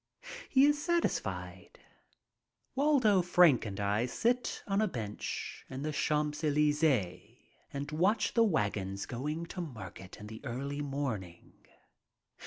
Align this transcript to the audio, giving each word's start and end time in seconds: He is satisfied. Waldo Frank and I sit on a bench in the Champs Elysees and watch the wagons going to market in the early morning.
He 0.49 0.65
is 0.65 0.83
satisfied. 0.83 1.77
Waldo 2.73 3.21
Frank 3.21 3.67
and 3.67 3.79
I 3.79 4.07
sit 4.07 4.63
on 4.65 4.81
a 4.81 4.87
bench 4.87 5.63
in 5.69 5.83
the 5.83 5.91
Champs 5.91 6.43
Elysees 6.43 7.37
and 7.71 7.91
watch 7.91 8.33
the 8.33 8.41
wagons 8.43 9.05
going 9.05 9.45
to 9.45 9.61
market 9.61 10.19
in 10.19 10.25
the 10.25 10.41
early 10.43 10.81
morning. 10.81 11.67